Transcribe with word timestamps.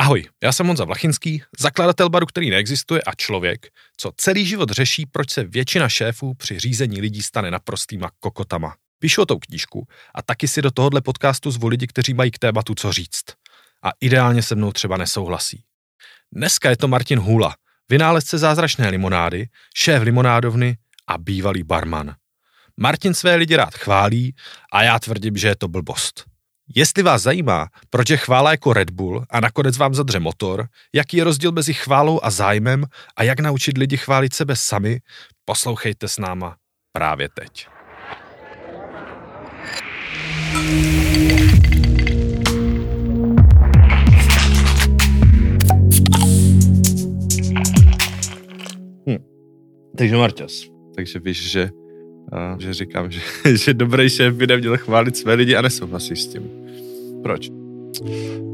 Ahoj, 0.00 0.24
já 0.42 0.52
jsem 0.52 0.66
Honza 0.66 0.84
Vlachinský, 0.84 1.42
zakladatel 1.58 2.08
baru, 2.08 2.26
který 2.26 2.50
neexistuje 2.50 3.02
a 3.02 3.14
člověk, 3.14 3.66
co 3.96 4.12
celý 4.16 4.46
život 4.46 4.70
řeší, 4.70 5.06
proč 5.06 5.30
se 5.30 5.44
většina 5.44 5.88
šéfů 5.88 6.34
při 6.34 6.58
řízení 6.58 7.00
lidí 7.00 7.22
stane 7.22 7.50
naprostýma 7.50 8.10
kokotama. 8.20 8.76
Píšu 8.98 9.22
o 9.22 9.26
tou 9.26 9.38
knížku 9.38 9.86
a 10.14 10.22
taky 10.22 10.48
si 10.48 10.62
do 10.62 10.70
tohohle 10.70 11.00
podcastu 11.00 11.50
zvu 11.50 11.68
lidi, 11.68 11.86
kteří 11.86 12.14
mají 12.14 12.30
k 12.30 12.38
tématu 12.38 12.74
co 12.74 12.92
říct. 12.92 13.24
A 13.82 13.90
ideálně 14.00 14.42
se 14.42 14.54
mnou 14.54 14.72
třeba 14.72 14.96
nesouhlasí. 14.96 15.64
Dneska 16.32 16.70
je 16.70 16.76
to 16.76 16.88
Martin 16.88 17.18
Hula, 17.18 17.56
vynálezce 17.88 18.38
zázračné 18.38 18.88
limonády, 18.88 19.48
šéf 19.76 20.02
limonádovny 20.02 20.76
a 21.06 21.18
bývalý 21.18 21.62
barman. 21.62 22.14
Martin 22.76 23.14
své 23.14 23.34
lidi 23.34 23.56
rád 23.56 23.74
chválí 23.74 24.34
a 24.72 24.82
já 24.82 24.98
tvrdím, 24.98 25.36
že 25.36 25.48
je 25.48 25.56
to 25.56 25.68
blbost. 25.68 26.24
Jestli 26.74 27.02
vás 27.02 27.22
zajímá, 27.22 27.68
proč 27.90 28.10
je 28.10 28.16
chvála 28.16 28.50
jako 28.50 28.72
Red 28.72 28.90
Bull 28.90 29.24
a 29.30 29.40
nakonec 29.40 29.78
vám 29.78 29.94
zadře 29.94 30.20
motor, 30.20 30.68
jaký 30.94 31.16
je 31.16 31.24
rozdíl 31.24 31.52
mezi 31.52 31.74
chválou 31.74 32.20
a 32.22 32.30
zájmem 32.30 32.84
a 33.16 33.22
jak 33.22 33.40
naučit 33.40 33.78
lidi 33.78 33.96
chválit 33.96 34.34
sebe 34.34 34.56
sami, 34.56 35.00
poslouchejte 35.44 36.08
s 36.08 36.18
náma 36.18 36.56
právě 36.92 37.28
teď. 37.28 37.68
Hm. 49.06 49.24
Takže 49.98 50.16
Marťas, 50.16 50.52
takže 50.96 51.18
víš, 51.18 51.50
že 51.50 51.70
že 52.58 52.74
říkám, 52.74 53.10
že, 53.10 53.20
že 53.56 53.74
dobrý 53.74 54.10
šéf 54.10 54.34
by 54.34 54.46
neměl 54.46 54.76
chválit 54.76 55.16
své 55.16 55.34
lidi 55.34 55.56
a 55.56 55.62
nesouhlasíš 55.62 56.22
s 56.22 56.26
tím. 56.26 56.42
Proč? 57.22 57.48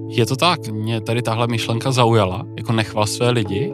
Je 0.09 0.27
to 0.27 0.37
tak, 0.37 0.69
mě 0.69 1.01
tady 1.01 1.23
tahle 1.23 1.47
myšlenka 1.47 1.93
zaujala, 1.93 2.47
jako 2.57 2.73
nechval 2.73 3.07
své 3.07 3.31
lidi 3.31 3.73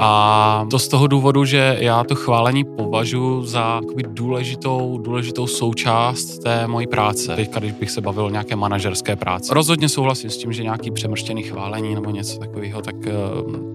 a 0.00 0.66
to 0.70 0.78
z 0.78 0.88
toho 0.88 1.06
důvodu, 1.06 1.44
že 1.44 1.76
já 1.80 2.04
to 2.04 2.14
chválení 2.14 2.64
považuji 2.64 3.44
za 3.44 3.80
důležitou, 4.08 4.98
důležitou 5.02 5.46
součást 5.46 6.38
té 6.38 6.66
mojí 6.66 6.86
práce. 6.86 7.36
Teďka, 7.36 7.60
když 7.60 7.72
bych 7.72 7.90
se 7.90 8.00
bavil 8.00 8.24
o 8.24 8.30
nějaké 8.30 8.56
manažerské 8.56 9.16
práci. 9.16 9.54
Rozhodně 9.54 9.88
souhlasím 9.88 10.30
s 10.30 10.36
tím, 10.36 10.52
že 10.52 10.62
nějaký 10.62 10.90
přemrštěný 10.90 11.42
chválení 11.42 11.94
nebo 11.94 12.10
něco 12.10 12.38
takového, 12.38 12.82
tak 12.82 12.94
eh, 13.06 13.12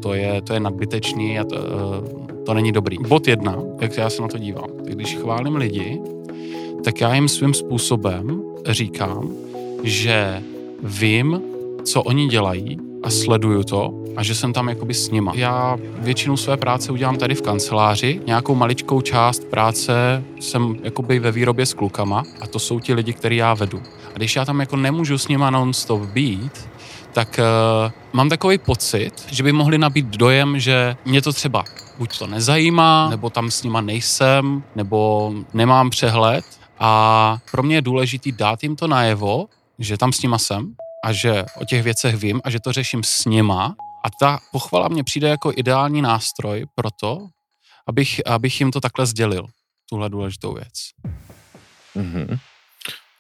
to 0.02 0.14
je, 0.14 0.42
to 0.42 0.54
je 0.54 0.60
nadbytečný 0.60 1.40
a 1.40 1.44
to, 1.44 1.56
eh, 1.56 2.44
to 2.46 2.54
není 2.54 2.72
dobrý. 2.72 2.98
Bod 3.08 3.28
jedna, 3.28 3.58
jak 3.82 3.98
já 3.98 4.10
se 4.10 4.22
na 4.22 4.28
to 4.28 4.38
dívám. 4.38 4.70
Když 4.84 5.16
chválím 5.16 5.56
lidi, 5.56 6.02
tak 6.84 7.02
já 7.02 7.16
jim 7.16 7.28
svým 7.28 7.54
způsobem 7.54 8.42
říkám, 8.66 9.30
že 9.84 10.44
vím, 10.84 11.42
co 11.84 12.04
oni 12.04 12.28
dělají 12.28 12.93
a 13.04 13.10
sleduju 13.10 13.64
to 13.64 13.94
a 14.18 14.24
že 14.24 14.36
jsem 14.36 14.54
tam 14.54 14.70
jakoby 14.70 14.94
s 14.94 15.10
nima. 15.12 15.32
Já 15.36 15.78
většinu 16.00 16.38
své 16.38 16.58
práce 16.58 16.92
udělám 16.92 17.18
tady 17.18 17.36
v 17.36 17.42
kanceláři, 17.42 18.22
nějakou 18.28 18.56
maličkou 18.56 19.02
část 19.02 19.44
práce 19.44 20.24
jsem 20.40 20.76
jakoby 20.84 21.20
ve 21.20 21.32
výrobě 21.32 21.66
s 21.66 21.74
klukama 21.74 22.24
a 22.42 22.48
to 22.48 22.60
jsou 22.60 22.80
ti 22.80 22.94
lidi, 22.94 23.14
který 23.14 23.38
já 23.38 23.54
vedu. 23.54 23.82
A 24.14 24.18
když 24.18 24.36
já 24.36 24.46
tam 24.46 24.60
jako 24.60 24.76
nemůžu 24.76 25.18
s 25.18 25.28
nima 25.28 25.50
non-stop 25.50 26.02
být, 26.02 26.70
tak 27.14 27.40
uh, 27.40 27.92
mám 28.14 28.30
takový 28.30 28.58
pocit, 28.58 29.12
že 29.32 29.44
by 29.44 29.52
mohli 29.52 29.78
nabít 29.78 30.06
dojem, 30.06 30.60
že 30.60 30.96
mě 31.06 31.22
to 31.22 31.34
třeba 31.34 31.64
buď 31.98 32.20
to 32.20 32.28
nezajímá, 32.28 33.10
nebo 33.10 33.30
tam 33.30 33.52
s 33.52 33.64
nima 33.64 33.82
nejsem, 33.82 34.64
nebo 34.76 35.32
nemám 35.54 35.90
přehled. 35.90 36.46
A 36.80 37.38
pro 37.52 37.64
mě 37.64 37.76
je 37.76 37.82
důležitý 37.82 38.32
dát 38.32 38.64
jim 38.64 38.76
to 38.76 38.88
najevo, 38.88 39.46
že 39.80 39.98
tam 39.98 40.14
s 40.14 40.22
nima 40.22 40.38
jsem 40.38 40.76
a 41.04 41.14
že 41.14 41.44
o 41.56 41.66
těch 41.66 41.84
věcech 41.84 42.16
vím 42.16 42.42
a 42.44 42.50
že 42.50 42.60
to 42.60 42.72
řeším 42.72 43.04
s 43.04 43.26
nima. 43.26 43.76
A 44.06 44.10
ta 44.20 44.40
pochvala 44.52 44.88
mě 44.88 45.04
přijde 45.04 45.28
jako 45.28 45.52
ideální 45.56 46.02
nástroj 46.02 46.66
pro 46.76 46.90
to, 47.00 47.28
abych, 47.88 48.22
abych 48.26 48.60
jim 48.60 48.72
to 48.72 48.82
takhle 48.82 49.06
sdělil, 49.06 49.46
tuhle 49.90 50.10
důležitou 50.10 50.54
věc. 50.54 50.74
Mm-hmm. 51.96 52.40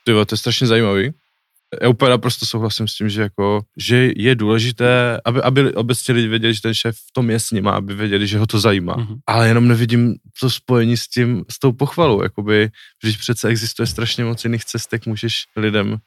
Tyvo, 0.03 0.25
to 0.25 0.33
je 0.33 0.37
strašně 0.37 0.67
zajímavý, 0.67 1.11
já 1.81 1.89
úplně 1.89 2.09
naprosto 2.09 2.45
souhlasím 2.45 2.87
s 2.87 2.95
tím, 2.95 3.09
že 3.09 3.21
jako, 3.21 3.61
že 3.77 4.11
je 4.15 4.35
důležité, 4.35 5.21
aby, 5.25 5.41
aby 5.41 5.73
obecně 5.73 6.13
lidi 6.13 6.27
věděli, 6.27 6.53
že 6.53 6.61
ten 6.61 6.73
šéf 6.73 6.95
v 6.97 7.13
tom 7.13 7.29
je 7.29 7.39
s 7.39 7.51
nima, 7.51 7.71
aby 7.71 7.95
věděli, 7.95 8.27
že 8.27 8.39
ho 8.39 8.47
to 8.47 8.59
zajímá. 8.59 8.95
Mm-hmm. 8.95 9.17
Ale 9.27 9.47
jenom 9.47 9.67
nevidím 9.67 10.15
to 10.39 10.49
spojení 10.49 10.97
s 10.97 11.07
tím, 11.07 11.45
s 11.51 11.59
tou 11.59 11.71
pochvalou, 11.71 12.23
jakoby, 12.23 12.69
že 13.03 13.17
přece 13.17 13.47
existuje 13.47 13.87
strašně 13.87 14.23
moc 14.23 14.43
jiných 14.43 14.65
cest, 14.65 14.93
jak 14.93 15.05
můžeš 15.05 15.33
lidem 15.55 15.97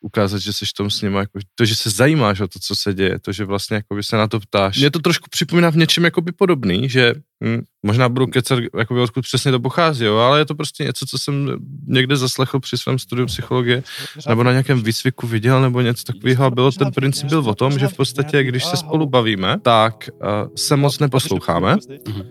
ukázat, 0.00 0.38
že 0.38 0.52
jsi 0.52 0.66
v 0.66 0.72
tom 0.72 0.90
s 0.90 1.02
nimi, 1.02 1.16
jako, 1.16 1.38
to, 1.54 1.64
že 1.64 1.74
se 1.74 1.90
zajímáš 1.90 2.40
o 2.40 2.48
to, 2.48 2.58
co 2.58 2.76
se 2.76 2.94
děje, 2.94 3.18
to, 3.18 3.32
že 3.32 3.44
vlastně 3.44 3.76
jakoby 3.76 4.02
se 4.02 4.16
na 4.16 4.28
to 4.28 4.40
ptáš. 4.40 4.78
Mě 4.78 4.90
to 4.90 4.98
trošku 4.98 5.26
připomíná 5.30 5.70
v 5.70 5.76
něčem 5.76 6.04
jakoby 6.04 6.32
podobný, 6.32 6.88
že 6.88 7.14
hm, 7.44 7.62
možná 7.82 8.08
budu 8.08 8.26
kecat, 8.26 8.58
jakoby 8.78 9.00
odkud 9.00 9.22
přesně 9.22 9.50
to 9.50 9.60
pochází, 9.60 10.04
jo, 10.04 10.16
ale 10.16 10.38
je 10.38 10.44
to 10.44 10.54
prostě 10.54 10.84
něco, 10.84 11.06
co 11.06 11.18
jsem 11.18 11.50
někde 11.86 12.16
zaslechl 12.16 12.60
při 12.60 12.78
svém 12.78 12.98
studiu 12.98 13.26
psychologie, 13.26 13.82
nebo 14.28 14.42
na 14.42 14.50
nějakém 14.50 14.82
výcviku 14.82 15.26
viděl, 15.26 15.62
nebo 15.62 15.80
něco 15.80 16.04
takového. 16.04 16.44
A 16.44 16.50
bylo 16.50 16.72
ten 16.72 16.92
princip 16.92 17.28
byl 17.28 17.38
o 17.38 17.54
tom, 17.54 17.78
že 17.78 17.88
v 17.88 17.96
podstatě, 17.96 18.42
když 18.42 18.64
se 18.64 18.76
spolu 18.76 19.06
bavíme, 19.06 19.56
tak 19.62 20.08
uh, 20.12 20.28
se 20.56 20.76
moc 20.76 20.98
neposloucháme. 20.98 21.76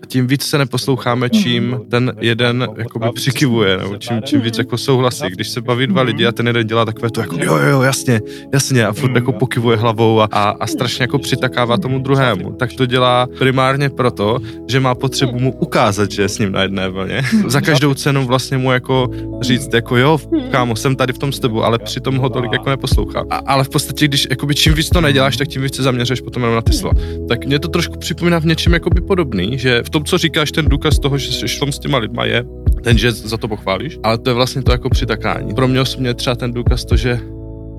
Tím 0.07 0.27
víc 0.27 0.43
se 0.43 0.57
neposloucháme, 0.57 1.29
čím 1.29 1.79
ten 1.91 2.13
jeden 2.19 2.67
jakoby 2.77 3.05
přikivuje, 3.15 3.77
nebo 3.77 3.97
čím, 3.97 4.21
čím 4.23 4.41
víc 4.41 4.57
jako 4.57 4.77
souhlasí. 4.77 5.23
Když 5.29 5.49
se 5.49 5.61
baví 5.61 5.87
dva 5.87 6.01
lidi 6.01 6.25
a 6.25 6.31
ten 6.31 6.47
jeden 6.47 6.67
dělá 6.67 6.85
takové 6.85 7.09
to 7.09 7.21
jako 7.21 7.35
jo, 7.39 7.57
jo, 7.57 7.81
jasně, 7.81 8.21
jasně 8.53 8.87
a 8.87 8.93
furt 8.93 9.15
jako 9.15 9.31
pokivuje 9.31 9.77
hlavou 9.77 10.21
a, 10.21 10.27
a, 10.31 10.49
a 10.49 10.67
strašně 10.67 11.03
jako 11.03 11.19
přitakává 11.19 11.77
tomu 11.77 11.99
druhému, 11.99 12.53
tak 12.53 12.73
to 12.73 12.85
dělá 12.85 13.27
primárně 13.39 13.89
proto, 13.89 14.39
že 14.67 14.79
má 14.79 14.95
potřebu 15.03 15.39
mu 15.39 15.51
ukázat, 15.51 16.11
že 16.11 16.21
je 16.21 16.29
s 16.29 16.39
ním 16.39 16.51
na 16.51 16.61
jedné 16.61 16.89
vlně. 16.89 17.21
Za 17.47 17.61
každou 17.61 17.93
cenu 17.93 18.25
vlastně 18.25 18.57
mu 18.57 18.71
jako 18.71 19.09
říct, 19.41 19.73
jako 19.73 19.97
jo, 19.97 20.19
kámo, 20.51 20.75
jsem 20.75 20.95
tady 20.95 21.13
v 21.13 21.17
tom 21.17 21.31
s 21.31 21.39
tebou, 21.39 21.63
ale 21.63 21.79
přitom 21.79 22.15
ho 22.17 22.29
tolik 22.29 22.51
jako 22.51 22.69
neposlouchá. 22.69 23.23
A, 23.29 23.35
ale 23.35 23.63
v 23.63 23.69
podstatě, 23.69 24.07
když 24.07 24.27
jakoby 24.29 24.55
čím 24.55 24.73
víc 24.73 24.89
to 24.89 25.01
neděláš, 25.01 25.37
tak 25.37 25.47
tím 25.47 25.61
víc 25.61 25.75
se 25.75 25.83
zaměřuješ 25.83 26.21
potom 26.21 26.43
jenom 26.43 26.55
na 26.55 26.61
ty 26.61 26.73
slova. 26.73 26.95
Tak 27.29 27.45
mě 27.45 27.59
to 27.59 27.67
trošku 27.67 27.99
připomíná 27.99 28.39
v 28.39 28.45
něčem 28.45 28.73
jakoby 28.73 29.01
podobný, 29.01 29.57
že 29.57 29.83
v 29.83 29.89
tom, 29.89 30.03
co 30.03 30.17
říkáš, 30.17 30.51
ten 30.51 30.65
důkaz 30.65 30.99
toho, 30.99 31.17
že 31.17 31.31
jsi 31.31 31.47
s 31.47 31.79
těma 31.79 31.97
lidma 31.97 32.25
je, 32.25 32.43
ten, 32.83 32.97
že 32.97 33.11
za 33.11 33.37
to 33.37 33.47
pochválíš, 33.47 33.99
ale 34.03 34.17
to 34.17 34.29
je 34.29 34.33
vlastně 34.33 34.63
to 34.63 34.71
jako 34.71 34.89
přitakání. 34.89 35.53
Pro 35.53 35.67
mě 35.67 35.81
osobně 35.81 36.13
třeba 36.13 36.35
ten 36.35 36.53
důkaz 36.53 36.85
to, 36.85 36.95
že 36.97 37.19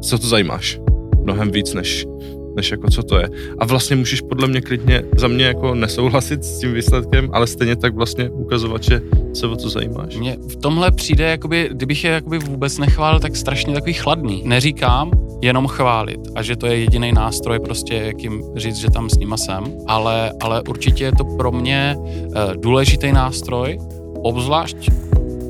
se 0.02 0.18
to 0.18 0.26
zajímáš 0.26 0.80
mnohem 1.24 1.50
víc, 1.50 1.74
než 1.74 2.06
než 2.56 2.70
jako 2.70 2.90
co 2.90 3.02
to 3.02 3.18
je. 3.18 3.28
A 3.58 3.64
vlastně 3.64 3.96
můžeš 3.96 4.20
podle 4.20 4.48
mě 4.48 4.60
klidně 4.60 5.02
za 5.16 5.28
mě 5.28 5.44
jako 5.44 5.74
nesouhlasit 5.74 6.44
s 6.44 6.60
tím 6.60 6.74
výsledkem, 6.74 7.30
ale 7.32 7.46
stejně 7.46 7.76
tak 7.76 7.94
vlastně 7.94 8.30
ukazovat, 8.30 8.82
že 8.82 9.00
se 9.34 9.46
o 9.46 9.56
to 9.56 9.68
zajímáš. 9.68 10.16
Mně 10.16 10.36
v 10.48 10.56
tomhle 10.56 10.90
přijde, 10.90 11.24
jakoby, 11.24 11.68
kdybych 11.72 12.04
je 12.04 12.10
jakoby 12.10 12.38
vůbec 12.38 12.78
nechválil, 12.78 13.20
tak 13.20 13.36
strašně 13.36 13.74
takový 13.74 13.92
chladný. 13.92 14.42
Neříkám 14.44 15.10
jenom 15.42 15.66
chválit 15.66 16.20
a 16.34 16.42
že 16.42 16.56
to 16.56 16.66
je 16.66 16.78
jediný 16.78 17.12
nástroj 17.12 17.58
prostě, 17.58 17.94
jak 17.94 18.22
jim 18.22 18.42
říct, 18.56 18.76
že 18.76 18.90
tam 18.90 19.10
s 19.10 19.18
nima 19.18 19.36
jsem, 19.36 19.64
ale, 19.86 20.32
ale 20.40 20.62
určitě 20.68 21.04
je 21.04 21.12
to 21.12 21.24
pro 21.24 21.52
mě 21.52 21.96
uh, 21.96 22.32
důležitý 22.56 23.12
nástroj, 23.12 23.78
obzvlášť 24.22 24.90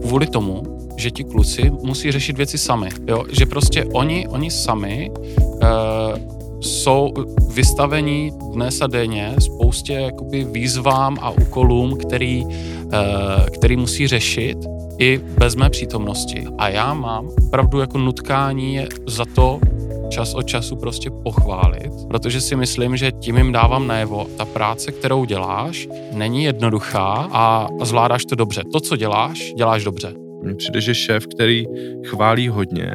kvůli 0.02 0.26
tomu, 0.26 0.62
že 0.96 1.10
ti 1.10 1.24
kluci 1.24 1.70
musí 1.82 2.12
řešit 2.12 2.36
věci 2.36 2.58
sami. 2.58 2.88
Jo? 3.08 3.24
Že 3.30 3.46
prostě 3.46 3.84
oni, 3.84 4.28
oni 4.28 4.50
sami 4.50 5.10
uh, 5.10 6.33
jsou 6.64 7.10
vystavení 7.48 8.30
dnes 8.52 8.80
a 8.82 8.86
denně 8.86 9.34
spoustě 9.38 9.92
jakoby 9.92 10.44
výzvám 10.44 11.18
a 11.20 11.30
úkolům, 11.30 11.96
který, 11.96 12.44
eh, 12.92 13.50
který 13.50 13.76
musí 13.76 14.06
řešit 14.06 14.58
i 14.98 15.20
bez 15.38 15.56
mé 15.56 15.70
přítomnosti. 15.70 16.44
A 16.58 16.68
já 16.68 16.94
mám 16.94 17.28
pravdu 17.50 17.80
jako 17.80 17.98
nutkání 17.98 18.80
za 19.06 19.24
to 19.34 19.60
čas 20.08 20.34
od 20.34 20.42
času 20.42 20.76
prostě 20.76 21.10
pochválit, 21.10 21.90
protože 22.08 22.40
si 22.40 22.56
myslím, 22.56 22.96
že 22.96 23.12
tím 23.12 23.36
jim 23.36 23.52
dávám 23.52 23.86
najevo, 23.86 24.26
ta 24.36 24.44
práce, 24.44 24.92
kterou 24.92 25.24
děláš, 25.24 25.88
není 26.12 26.44
jednoduchá 26.44 27.28
a 27.32 27.68
zvládáš 27.82 28.24
to 28.24 28.34
dobře. 28.34 28.62
To, 28.72 28.80
co 28.80 28.96
děláš, 28.96 29.52
děláš 29.56 29.84
dobře. 29.84 30.12
Mně 30.42 30.54
přijde, 30.54 30.80
že 30.80 30.94
šéf, 30.94 31.26
který 31.26 31.64
chválí 32.06 32.48
hodně, 32.48 32.94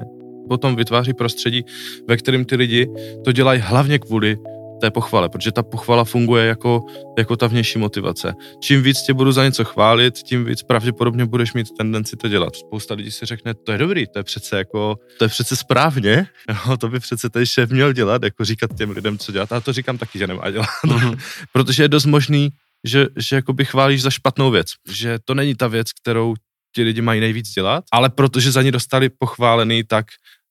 potom 0.49 0.75
vytváří 0.75 1.13
prostředí, 1.13 1.63
ve 2.07 2.17
kterém 2.17 2.45
ty 2.45 2.55
lidi 2.55 2.87
to 3.23 3.31
dělají 3.31 3.61
hlavně 3.61 3.99
kvůli 3.99 4.37
té 4.79 4.91
pochvale, 4.91 5.29
protože 5.29 5.51
ta 5.51 5.63
pochvala 5.63 6.03
funguje 6.03 6.45
jako, 6.45 6.81
jako 7.17 7.35
ta 7.35 7.47
vnější 7.47 7.79
motivace. 7.79 8.33
Čím 8.61 8.83
víc 8.83 9.01
tě 9.01 9.13
budu 9.13 9.31
za 9.31 9.43
něco 9.43 9.65
chválit, 9.65 10.13
tím 10.13 10.45
víc 10.45 10.63
pravděpodobně 10.63 11.25
budeš 11.25 11.53
mít 11.53 11.67
tendenci 11.77 12.15
to 12.17 12.27
dělat. 12.27 12.55
Spousta 12.55 12.93
lidí 12.93 13.11
si 13.11 13.25
řekne, 13.25 13.53
to 13.53 13.71
je 13.71 13.77
dobrý, 13.77 14.07
to 14.07 14.19
je 14.19 14.23
přece 14.23 14.57
jako, 14.57 14.95
to 15.17 15.25
je 15.25 15.29
přece 15.29 15.55
správně, 15.55 16.27
jo, 16.49 16.77
to 16.77 16.87
by 16.89 16.99
přece 16.99 17.29
ten 17.29 17.45
šéf 17.45 17.69
měl 17.69 17.93
dělat, 17.93 18.23
jako 18.23 18.45
říkat 18.45 18.71
těm 18.77 18.89
lidem, 18.89 19.17
co 19.17 19.31
dělat. 19.31 19.51
A 19.51 19.59
to 19.61 19.73
říkám 19.73 19.97
taky, 19.97 20.19
že 20.19 20.27
nemá 20.27 20.51
dělat. 20.51 20.69
Mm-hmm. 20.85 21.19
protože 21.53 21.83
je 21.83 21.87
dost 21.87 22.05
možný, 22.05 22.49
že, 22.83 23.07
že 23.17 23.35
jakoby 23.35 23.65
chválíš 23.65 24.01
za 24.01 24.09
špatnou 24.09 24.51
věc. 24.51 24.67
Že 24.89 25.19
to 25.25 25.33
není 25.33 25.55
ta 25.55 25.67
věc, 25.67 25.87
kterou 26.01 26.35
ti 26.75 26.83
lidi 26.83 27.01
mají 27.01 27.19
nejvíc 27.19 27.49
dělat, 27.49 27.83
ale 27.91 28.09
protože 28.09 28.51
za 28.51 28.61
ní 28.61 28.71
dostali 28.71 29.09
pochválený, 29.09 29.83
tak 29.83 30.05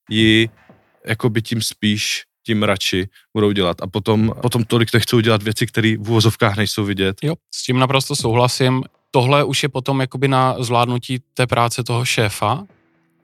ji 0.09 0.49
jako 1.07 1.31
by 1.31 1.43
tím 1.43 1.63
spíš 1.63 2.25
tím 2.47 2.63
radši 2.63 3.09
budou 3.35 3.53
dělat. 3.53 3.77
A 3.83 3.87
potom, 3.87 4.33
potom 4.43 4.65
tolik 4.65 4.93
nechcou 4.93 5.21
dělat 5.21 5.43
věci, 5.43 5.67
které 5.67 5.97
v 6.01 6.11
uvozovkách 6.11 6.57
nejsou 6.57 6.85
vidět. 6.85 7.17
Jo, 7.23 7.35
s 7.55 7.65
tím 7.65 7.79
naprosto 7.79 8.17
souhlasím. 8.17 8.83
Tohle 9.11 9.45
už 9.45 9.63
je 9.63 9.69
potom 9.69 10.01
jakoby 10.01 10.29
na 10.29 10.57
zvládnutí 10.59 11.19
té 11.35 11.47
práce 11.47 11.85
toho 11.85 12.05
šéfa, 12.05 12.65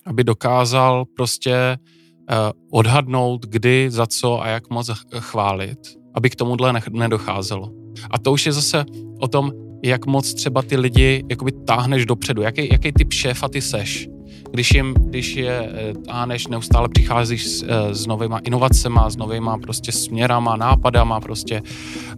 aby 0.06 0.25
dokázal 0.25 1.04
prostě 1.16 1.76
uh, 1.76 2.78
odhadnout, 2.78 3.46
kdy, 3.46 3.90
za 3.90 4.06
co 4.06 4.42
a 4.42 4.48
jak 4.48 4.70
moc 4.70 4.90
chválit, 5.19 5.78
aby 6.14 6.31
k 6.31 6.36
tomuhle 6.36 6.81
nedocházelo. 6.90 7.72
A 8.10 8.19
to 8.19 8.32
už 8.32 8.46
je 8.46 8.52
zase 8.52 8.84
o 9.20 9.28
tom, 9.28 9.52
jak 9.84 10.06
moc 10.06 10.34
třeba 10.34 10.62
ty 10.62 10.76
lidi 10.76 11.25
jakoby 11.31 11.52
táhneš 11.52 12.06
dopředu, 12.06 12.42
jaký, 12.42 12.69
jaký 12.72 12.92
typ 12.92 13.12
šéfa 13.12 13.48
ty 13.48 13.60
seš. 13.60 14.08
Když, 14.50 14.75
jim, 14.75 14.94
když 14.99 15.37
je 15.37 15.73
eh, 15.75 15.94
táhneš, 16.06 16.46
neustále 16.46 16.88
přicházíš 16.88 17.46
s, 17.46 17.62
eh, 17.62 17.94
s 17.94 18.06
novýma 18.06 18.38
inovacemi, 18.38 19.00
s 19.08 19.17
novýma 19.17 19.58
prostě 19.58 19.93
směrama, 19.93 20.56
nápadama 20.56 21.20
prostě 21.20 21.62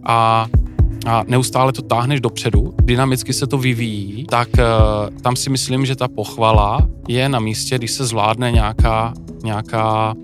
a 0.03 0.47
a 1.05 1.23
neustále 1.27 1.73
to 1.73 1.81
táhneš 1.81 2.21
dopředu, 2.21 2.73
dynamicky 2.81 3.33
se 3.33 3.47
to 3.47 3.57
vyvíjí, 3.57 4.25
tak 4.25 4.49
uh, 4.57 5.19
tam 5.21 5.35
si 5.35 5.49
myslím, 5.49 5.85
že 5.85 5.95
ta 5.95 6.07
pochvala 6.07 6.89
je 7.07 7.29
na 7.29 7.39
místě, 7.39 7.77
když 7.77 7.91
se 7.91 8.05
zvládne 8.05 8.51
nějaká, 8.51 9.13
nějaká, 9.43 10.15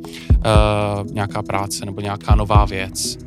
nějaká 1.11 1.41
práce 1.41 1.85
nebo 1.85 2.01
nějaká 2.01 2.35
nová 2.35 2.65
věc. 2.65 3.17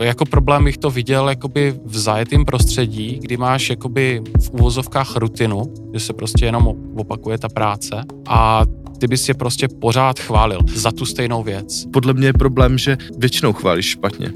Jako 0.00 0.24
problém 0.24 0.64
bych 0.64 0.78
to 0.78 0.90
viděl 0.90 1.28
jakoby 1.28 1.74
v 1.84 1.98
zajetém 1.98 2.44
prostředí, 2.44 3.18
kdy 3.22 3.36
máš 3.36 3.70
jakoby 3.70 4.22
v 4.42 4.50
úvozovkách 4.50 5.16
rutinu, 5.16 5.62
že 5.94 6.00
se 6.00 6.12
prostě 6.12 6.44
jenom 6.44 6.74
opakuje 6.96 7.38
ta 7.38 7.48
práce 7.48 8.04
a 8.28 8.62
ty 9.00 9.06
bys 9.06 9.28
je 9.28 9.34
prostě 9.34 9.68
pořád 9.68 10.18
chválil 10.20 10.60
za 10.74 10.92
tu 10.92 11.04
stejnou 11.04 11.42
věc. 11.42 11.84
Podle 11.92 12.14
mě 12.14 12.26
je 12.26 12.32
problém, 12.32 12.78
že 12.78 12.96
většinou 13.18 13.52
chválíš 13.52 13.86
špatně. 13.86 14.32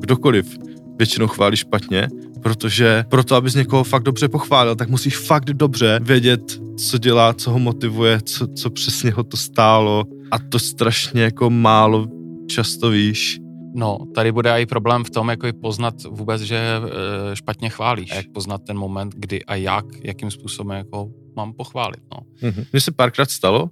Kdokoliv 0.00 0.58
většinou 0.98 1.26
chválí 1.26 1.56
špatně, 1.56 2.08
protože 2.42 3.04
proto, 3.08 3.36
abys 3.36 3.54
někoho 3.54 3.84
fakt 3.84 4.02
dobře 4.02 4.28
pochválil, 4.28 4.76
tak 4.76 4.88
musíš 4.88 5.16
fakt 5.16 5.44
dobře 5.44 6.00
vědět, 6.02 6.60
co 6.76 6.98
dělá, 6.98 7.34
co 7.34 7.50
ho 7.50 7.58
motivuje, 7.58 8.18
co, 8.24 8.46
co 8.46 8.70
přesně 8.70 9.10
ho 9.10 9.24
to 9.24 9.36
stálo 9.36 10.04
a 10.30 10.38
to 10.38 10.58
strašně 10.58 11.22
jako 11.22 11.50
málo 11.50 12.06
často 12.46 12.90
víš. 12.90 13.40
No, 13.74 13.98
tady 14.14 14.32
bude 14.32 14.50
i 14.60 14.66
problém 14.66 15.04
v 15.04 15.10
tom, 15.10 15.28
jako 15.28 15.46
je 15.46 15.52
poznat 15.52 15.94
vůbec, 16.08 16.42
že 16.42 16.56
e, 16.56 17.36
špatně 17.36 17.70
chválíš. 17.70 18.10
A 18.10 18.14
jak 18.14 18.26
poznat 18.34 18.60
ten 18.66 18.78
moment, 18.78 19.14
kdy 19.16 19.44
a 19.44 19.54
jak, 19.54 19.84
jakým 20.02 20.30
způsobem 20.30 20.76
jako 20.76 21.08
mám 21.36 21.52
pochválit. 21.52 22.00
No. 22.12 22.48
Mm-hmm. 22.48 22.66
Mně 22.72 22.80
se 22.80 22.92
párkrát 22.92 23.30
stalo 23.30 23.70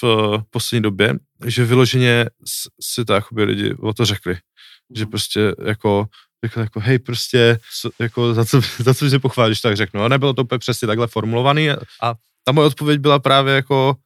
v 0.00 0.02
uh, 0.02 0.42
poslední 0.50 0.82
době, 0.82 1.14
že 1.46 1.64
vyloženě 1.64 2.26
si 2.80 3.04
to 3.04 3.12
jakoby 3.12 3.44
lidi 3.44 3.74
o 3.74 3.92
to 3.92 4.04
řekli. 4.04 4.36
Že 4.94 5.04
mhm. 5.04 5.10
prostě 5.10 5.54
jako 5.64 6.06
řekl 6.44 6.60
jako, 6.60 6.80
hej, 6.80 6.98
prostě, 6.98 7.58
co, 7.80 7.90
jako, 8.00 8.34
za 8.34 8.44
co, 8.44 8.60
za 8.78 8.94
co 8.94 9.10
se 9.10 9.18
pochválíš, 9.18 9.60
tak 9.60 9.76
řeknu. 9.76 10.02
A 10.02 10.08
nebylo 10.08 10.32
to 10.32 10.42
úplně 10.42 10.58
přesně 10.58 10.86
takhle 10.86 11.06
formulovaný 11.06 11.70
a 11.70 12.14
ta 12.44 12.52
moje 12.52 12.66
odpověď 12.66 13.00
byla 13.00 13.18
právě 13.18 13.54
jako, 13.54 13.96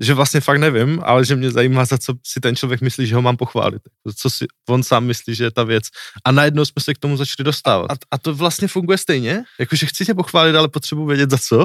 že 0.00 0.14
vlastně 0.14 0.40
fakt 0.40 0.58
nevím, 0.58 1.00
ale 1.04 1.24
že 1.24 1.36
mě 1.36 1.50
zajímá, 1.50 1.84
za 1.84 1.98
co 1.98 2.14
si 2.26 2.40
ten 2.40 2.56
člověk 2.56 2.80
myslí, 2.80 3.06
že 3.06 3.14
ho 3.14 3.22
mám 3.22 3.36
pochválit. 3.36 3.82
Co 4.16 4.30
si 4.30 4.46
on 4.68 4.82
sám 4.82 5.04
myslí, 5.04 5.34
že 5.34 5.44
je 5.44 5.50
ta 5.50 5.64
věc. 5.64 5.84
A 6.24 6.32
najednou 6.32 6.64
jsme 6.64 6.82
se 6.82 6.94
k 6.94 6.98
tomu 6.98 7.16
začali 7.16 7.44
dostávat. 7.44 7.92
A, 7.92 7.94
a 8.10 8.18
to 8.18 8.34
vlastně 8.34 8.68
funguje 8.68 8.98
stejně, 8.98 9.42
jakože 9.60 9.86
chci 9.86 10.04
tě 10.04 10.14
pochválit, 10.14 10.56
ale 10.56 10.68
potřebuji 10.68 11.06
vědět 11.06 11.30
za 11.30 11.38
co 11.38 11.60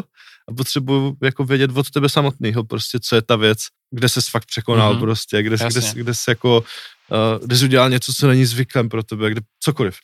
a 0.50 0.54
potřebuji 0.58 1.18
jako 1.24 1.44
vědět 1.44 1.72
od 1.74 1.92
tebe 1.92 2.10
samotného, 2.10 2.64
prostě 2.64 3.00
co 3.00 3.16
je 3.16 3.22
ta 3.22 3.36
věc, 3.36 3.60
kde 3.92 4.10
se 4.10 4.22
fakt 4.30 4.46
překonal 4.46 4.96
mm-hmm. 4.96 5.00
prostě, 5.00 5.44
kde, 5.44 5.58
kde, 5.58 5.82
kde 5.94 6.14
se 6.14 6.32
jako, 6.32 6.64
uh, 7.12 7.46
kde 7.46 7.58
jsi 7.58 7.66
udělal 7.66 7.90
něco, 7.90 8.14
co 8.14 8.28
není 8.28 8.46
zvykem 8.46 8.90
pro 8.90 9.04
tebe, 9.04 9.30
kde 9.30 9.42
cokoliv. 9.60 9.98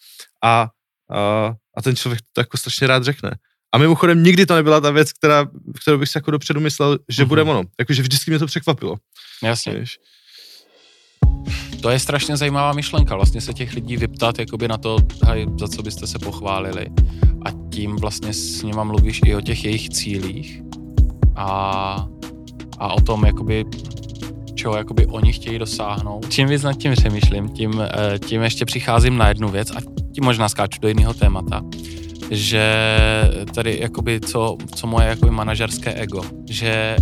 A, 0.44 0.70
a, 1.12 1.54
a 1.78 1.82
ten 1.84 1.96
člověk 1.96 2.22
to 2.34 2.42
jako 2.42 2.58
strašně 2.58 2.88
rád 2.88 3.04
řekne. 3.04 3.32
A 3.74 3.78
mimochodem 3.78 4.24
nikdy 4.24 4.46
to 4.46 4.56
nebyla 4.56 4.82
ta 4.82 4.92
věc, 4.92 5.14
která, 5.14 5.46
kterou 5.82 5.98
bych 5.98 6.10
si 6.10 6.18
jako 6.18 6.32
dopředu 6.32 6.60
myslel, 6.60 7.00
že 7.10 7.24
mm-hmm. 7.24 7.28
bude 7.28 7.42
ono. 7.42 7.64
Jakože 7.80 8.02
vždycky 8.02 8.32
mě 8.32 8.40
to 8.40 8.46
překvapilo. 8.46 8.96
Jasně. 9.44 9.74
Víš? 9.74 9.98
To 11.82 11.90
je 11.90 12.00
strašně 12.00 12.38
zajímavá 12.38 12.74
myšlenka, 12.74 13.16
vlastně 13.16 13.42
se 13.42 13.54
těch 13.54 13.74
lidí 13.74 13.98
vyptat 13.98 14.40
jakoby 14.40 14.68
na 14.68 14.78
to, 14.78 14.98
hej, 15.26 15.48
za 15.60 15.68
co 15.68 15.84
byste 15.84 16.08
se 16.08 16.20
pochválili. 16.20 16.88
A 17.46 17.70
tím 17.72 17.96
vlastně 17.96 18.34
s 18.34 18.64
nima 18.64 18.84
mluvíš 18.84 19.22
i 19.26 19.36
o 19.36 19.42
těch 19.42 19.64
jejich 19.66 19.90
cílích 19.90 20.62
a, 21.36 22.08
a 22.78 22.94
o 22.94 23.02
tom, 23.02 23.26
jakoby, 23.26 23.66
čeho 24.56 24.78
jakoby 24.78 25.06
oni 25.06 25.34
chtějí 25.34 25.60
dosáhnout. 25.60 26.30
Čím 26.30 26.48
víc 26.48 26.64
nad 26.64 26.74
tím 26.74 26.94
přemýšlím, 26.94 27.50
tím, 27.50 27.82
eh, 27.82 28.20
tím 28.20 28.42
ještě 28.42 28.66
přicházím 28.66 29.18
na 29.18 29.28
jednu 29.28 29.50
věc 29.50 29.72
a 29.72 29.82
tím 30.16 30.24
možná 30.24 30.50
skáču 30.50 30.82
do 30.82 30.88
jiného 30.88 31.14
témata 31.14 31.62
že 32.32 32.66
tady 33.56 33.78
jakoby 33.82 34.20
co, 34.20 34.58
co 34.76 34.88
moje 34.88 35.08
jakoby 35.08 35.32
manažerské 35.32 35.94
ego, 35.94 36.22
že 36.50 36.96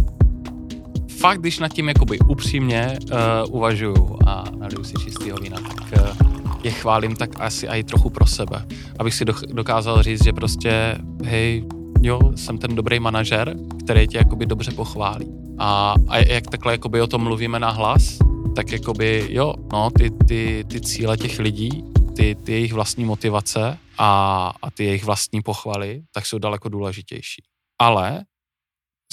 fakt, 1.19 1.39
když 1.39 1.59
nad 1.59 1.73
tím 1.73 1.87
jakoby 1.87 2.19
upřímně 2.19 2.97
uh, 3.03 3.55
uvažuju 3.55 4.17
a 4.27 4.43
naliju 4.57 4.83
si 4.83 4.93
čistýho 4.93 5.37
vína, 5.37 5.57
tak 5.57 6.01
uh, 6.01 6.29
je 6.63 6.71
chválím 6.71 7.15
tak 7.15 7.29
asi 7.39 7.67
i 7.67 7.83
trochu 7.83 8.09
pro 8.09 8.25
sebe. 8.25 8.65
Abych 8.99 9.13
si 9.13 9.25
do, 9.25 9.33
dokázal 9.53 10.03
říct, 10.03 10.23
že 10.23 10.33
prostě, 10.33 10.97
hej, 11.23 11.65
jo, 12.01 12.19
jsem 12.35 12.57
ten 12.57 12.75
dobrý 12.75 12.99
manažer, 12.99 13.55
který 13.83 14.07
tě 14.07 14.17
jakoby 14.17 14.45
dobře 14.45 14.71
pochválí. 14.71 15.27
A, 15.57 15.95
a 16.07 16.17
jak 16.17 16.47
takhle 16.47 16.73
jakoby 16.73 17.01
o 17.01 17.07
tom 17.07 17.23
mluvíme 17.23 17.59
na 17.59 17.69
hlas, 17.69 18.17
tak 18.55 18.71
jakoby 18.71 19.27
jo, 19.29 19.53
no, 19.73 19.89
ty, 19.89 20.11
ty, 20.27 20.65
ty 20.67 20.81
cíle 20.81 21.17
těch 21.17 21.39
lidí, 21.39 21.83
ty, 22.15 22.35
ty 22.43 22.51
jejich 22.51 22.73
vlastní 22.73 23.05
motivace 23.05 23.77
a, 23.99 24.47
a 24.61 24.71
ty 24.71 24.83
jejich 24.83 25.03
vlastní 25.03 25.41
pochvaly, 25.41 26.03
tak 26.11 26.25
jsou 26.25 26.39
daleko 26.39 26.69
důležitější. 26.69 27.43
Ale 27.79 28.25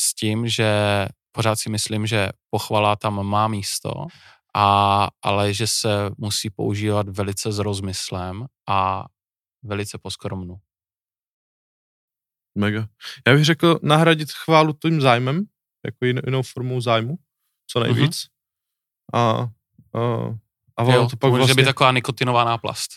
s 0.01 0.15
tím, 0.15 0.49
že 0.49 0.71
pořád 1.33 1.57
si 1.57 1.71
myslím, 1.71 2.07
že 2.07 2.29
pochvala 2.51 2.97
tam 2.97 3.27
má 3.27 3.49
místo, 3.49 4.07
a, 4.55 5.09
ale 5.23 5.55
že 5.55 5.67
se 5.67 6.11
musí 6.19 6.51
používat 6.51 7.09
velice 7.09 7.53
s 7.53 7.59
rozmyslem 7.59 8.47
a 8.69 9.07
velice 9.63 9.99
poskromnu. 9.99 10.61
Mega. 12.59 12.89
Já 13.27 13.35
bych 13.35 13.45
řekl 13.45 13.79
nahradit 13.83 14.33
chválu 14.33 14.73
tím 14.73 15.01
zájmem, 15.01 15.45
jako 15.85 16.05
jinou 16.05 16.43
formou 16.43 16.81
zájmu, 16.81 17.19
co 17.67 17.81
nejvíc. 17.81 18.27
Mm-hmm. 19.15 19.19
A, 19.19 19.51
a 20.01 20.39
a 20.77 20.83
jo, 20.83 21.09
to 21.11 21.17
pak 21.17 21.31
může 21.31 21.39
vlastně... 21.39 21.55
být 21.55 21.65
taková 21.65 21.93
nikotinová 21.93 22.45
náplast. 22.45 22.91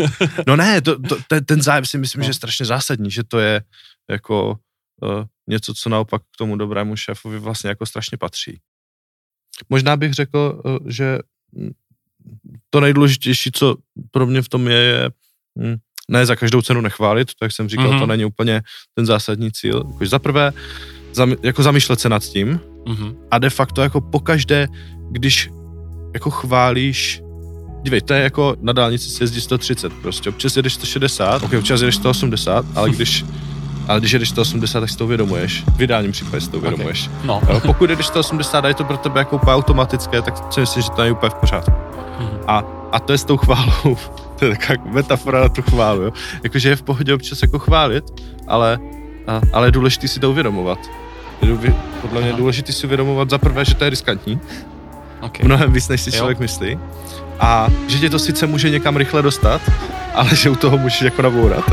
no 0.46 0.56
ne, 0.56 0.80
to, 0.80 1.00
to, 1.00 1.16
ten, 1.28 1.44
ten 1.44 1.62
zájem 1.62 1.84
si 1.84 1.98
myslím, 1.98 2.20
no. 2.20 2.24
že 2.24 2.30
je 2.30 2.34
strašně 2.34 2.66
zásadní, 2.66 3.10
že 3.10 3.24
to 3.24 3.38
je 3.38 3.62
jako 4.10 4.58
uh, 5.02 5.24
něco, 5.46 5.74
co 5.74 5.88
naopak 5.88 6.22
k 6.22 6.36
tomu 6.38 6.56
dobrému 6.56 6.96
šéfovi 6.96 7.38
vlastně 7.38 7.68
jako 7.68 7.86
strašně 7.86 8.18
patří. 8.18 8.60
Možná 9.68 9.96
bych 9.96 10.12
řekl, 10.12 10.62
uh, 10.64 10.88
že 10.90 11.18
to 12.70 12.80
nejdůležitější, 12.80 13.50
co 13.52 13.76
pro 14.10 14.26
mě 14.26 14.42
v 14.42 14.48
tom 14.48 14.68
je, 14.68 14.76
je 14.76 15.10
hm, 15.58 15.76
ne 16.10 16.26
za 16.26 16.36
každou 16.36 16.62
cenu 16.62 16.80
nechválit, 16.80 17.30
tak 17.40 17.52
jsem 17.52 17.68
říkal, 17.68 17.90
mm-hmm. 17.90 17.98
to 17.98 18.06
není 18.06 18.24
úplně 18.24 18.62
ten 18.94 19.06
zásadní 19.06 19.52
cíl. 19.52 19.82
Jako, 19.92 20.06
za 20.06 20.18
prvé, 20.18 20.52
zam, 21.12 21.34
jako 21.42 21.62
zamýšlet 21.62 22.00
se 22.00 22.08
nad 22.08 22.22
tím 22.22 22.60
mm-hmm. 22.86 23.16
a 23.30 23.38
de 23.38 23.50
facto 23.50 23.82
jako 23.82 24.00
pokaždé, 24.00 24.68
když 25.10 25.50
jako 26.14 26.30
chválíš 26.30 27.22
Dívej, 27.86 28.00
to 28.00 28.14
je 28.14 28.22
jako 28.22 28.56
na 28.60 28.72
dálnici 28.72 29.10
se 29.10 29.24
jezdí 29.24 29.40
130 29.40 29.92
prostě, 29.92 30.28
občas 30.28 30.56
jedeš 30.56 30.74
160, 30.74 31.42
ok, 31.42 31.52
občas 31.58 31.80
jedeš 31.80 31.94
180, 31.94 32.66
ale 32.74 32.90
když 32.90 33.24
ale 33.88 34.00
když 34.00 34.12
jedeš 34.12 34.28
180, 34.28 34.80
tak 34.80 34.90
si 34.90 34.96
to 34.96 35.04
uvědomuješ. 35.04 35.64
V 35.76 35.82
ideálním 35.82 36.12
případě 36.12 36.40
si 36.40 36.50
to 36.50 36.56
uvědomuješ. 36.58 37.06
Okay. 37.06 37.26
No. 37.26 37.40
Jo, 37.50 37.60
pokud 37.60 37.90
jedeš 37.90 38.06
180 38.06 38.64
a 38.64 38.68
je 38.68 38.74
to 38.74 38.84
pro 38.84 38.96
tebe 38.96 39.20
jako 39.20 39.36
úplně 39.36 39.52
automatické, 39.52 40.22
tak 40.22 40.52
si 40.52 40.60
myslím, 40.60 40.82
že 40.82 40.90
to 40.90 41.02
je 41.02 41.12
úplně 41.12 41.30
v 41.30 41.34
pořádku. 41.34 41.70
Mm-hmm. 41.70 42.38
A, 42.46 42.64
a 42.92 43.00
to 43.00 43.12
je 43.12 43.18
s 43.18 43.24
tou 43.24 43.36
chválou. 43.36 43.96
to 44.38 44.44
je 44.44 44.56
taková 44.56 44.90
metafora 44.92 45.40
na 45.40 45.48
tu 45.48 45.62
chválu. 45.62 46.02
Jo? 46.02 46.12
Jakože 46.44 46.68
je 46.68 46.76
v 46.76 46.82
pohodě 46.82 47.14
občas 47.14 47.42
jako 47.42 47.58
chválit, 47.58 48.04
ale, 48.48 48.78
a, 49.26 49.40
ale 49.52 49.66
je 49.66 49.72
důležité 49.72 50.08
si 50.08 50.20
to 50.20 50.30
uvědomovat. 50.30 50.78
Je, 51.42 51.74
podle 52.02 52.20
mě 52.20 52.30
je 52.30 52.36
důležité 52.36 52.72
si 52.72 52.86
uvědomovat 52.86 53.30
za 53.30 53.38
prvé, 53.38 53.64
že 53.64 53.74
to 53.74 53.84
je 53.84 53.90
riskantní. 53.90 54.40
Okay. 55.20 55.46
Mnohem 55.46 55.72
víc, 55.72 55.88
než 55.88 56.00
si 56.00 56.12
člověk 56.12 56.38
jo. 56.38 56.42
myslí 56.42 56.78
a 57.40 57.68
že 57.88 57.98
tě 57.98 58.10
to 58.10 58.18
sice 58.18 58.46
může 58.46 58.70
někam 58.70 58.96
rychle 58.96 59.22
dostat, 59.22 59.60
ale 60.14 60.36
že 60.36 60.50
u 60.50 60.56
toho 60.56 60.78
můžeš 60.78 61.02
jako 61.02 61.22
nabourat. 61.22 61.64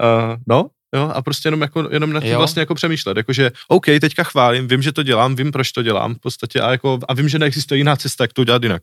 uh, 0.00 0.36
no, 0.46 0.66
Jo, 0.94 1.10
a 1.14 1.22
prostě 1.22 1.46
jenom, 1.46 1.60
jako, 1.60 1.88
jenom 1.92 2.12
na 2.12 2.20
tím 2.20 2.30
Jo. 2.30 2.38
vlastně 2.38 2.60
jako 2.60 2.74
přemýšlet, 2.74 3.16
jakože 3.16 3.50
OK, 3.68 3.86
teďka 4.00 4.24
chválím, 4.24 4.68
vím, 4.68 4.82
že 4.82 4.92
to 4.92 5.02
dělám, 5.02 5.36
vím, 5.36 5.52
proč 5.52 5.72
to 5.72 5.82
dělám 5.82 6.14
v 6.14 6.18
podstatě 6.18 6.60
a, 6.60 6.70
jako, 6.70 6.98
a 7.08 7.14
vím, 7.14 7.28
že 7.28 7.38
neexistuje 7.38 7.78
jiná 7.78 7.96
cesta, 7.96 8.24
jak 8.24 8.32
to 8.32 8.40
udělat 8.42 8.62
jinak. 8.62 8.82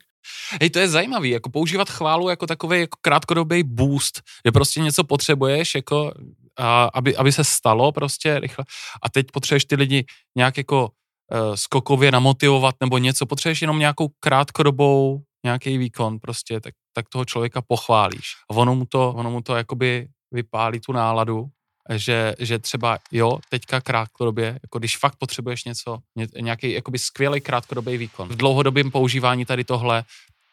Hej, 0.60 0.70
to 0.70 0.78
je 0.78 0.88
zajímavý, 0.88 1.30
jako 1.30 1.50
používat 1.50 1.90
chválu 1.90 2.28
jako 2.28 2.46
takový 2.46 2.80
jako 2.80 2.98
krátkodobý 3.00 3.62
boost, 3.62 4.22
že 4.46 4.52
prostě 4.52 4.80
něco 4.80 5.04
potřebuješ, 5.04 5.74
jako, 5.74 6.12
a, 6.58 6.84
aby, 6.84 7.16
aby 7.16 7.32
se 7.32 7.44
stalo 7.44 7.92
prostě 7.92 8.40
rychle 8.40 8.64
a 9.02 9.10
teď 9.10 9.26
potřebuješ 9.32 9.64
ty 9.64 9.76
lidi 9.76 10.04
nějak 10.36 10.56
jako 10.56 10.82
uh, 10.84 11.54
skokově 11.54 12.12
namotivovat 12.12 12.74
nebo 12.80 12.98
něco, 12.98 13.26
potřebuješ 13.26 13.60
jenom 13.60 13.78
nějakou 13.78 14.08
krátkodobou 14.20 15.22
nějaký 15.44 15.78
výkon 15.78 16.18
prostě, 16.18 16.60
tak, 16.60 16.74
tak 16.92 17.08
toho 17.08 17.24
člověka 17.24 17.62
pochválíš. 17.62 18.34
A 18.50 18.54
ono 18.54 18.74
mu 18.74 18.86
to, 18.86 19.12
ono 19.12 19.30
mu 19.30 19.42
to 19.42 19.56
jakoby 19.56 20.08
vypálí 20.32 20.80
tu 20.80 20.92
náladu, 20.92 21.46
že, 21.94 22.34
že 22.38 22.58
třeba 22.58 22.98
jo, 23.12 23.38
teďka 23.48 23.80
krátkodobě, 23.80 24.58
jako 24.62 24.78
když 24.78 24.96
fakt 24.96 25.16
potřebuješ 25.16 25.64
něco, 25.64 25.98
ně, 26.16 26.26
nějaký 26.40 26.72
jakoby 26.72 26.98
skvělý 26.98 27.40
krátkodobý 27.40 27.96
výkon. 27.96 28.28
V 28.28 28.36
dlouhodobém 28.36 28.90
používání 28.90 29.44
tady 29.44 29.64
tohle, 29.64 30.04